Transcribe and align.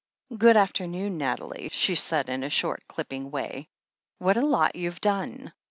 "Good 0.35 0.57
afternoon, 0.57 1.19
Nathalie," 1.19 1.69
she 1.71 1.93
said 1.93 2.27
in 2.27 2.43
a 2.43 2.49
short, 2.49 2.81
clipping 2.87 3.29
way. 3.29 3.67
"What 4.17 4.35
a 4.35 4.41
lot 4.43 4.75
you've 4.75 4.99
done 4.99 5.53